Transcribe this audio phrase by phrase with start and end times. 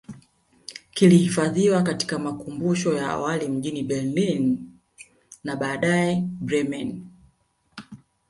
[0.93, 4.69] Kilihifadhiwa katika makumbusho ya awali mjini Berlin
[5.43, 7.05] na baadae Bremen